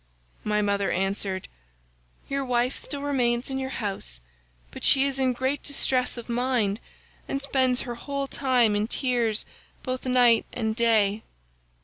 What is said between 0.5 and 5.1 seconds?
mother answered, 'Your wife still remains in your house, but she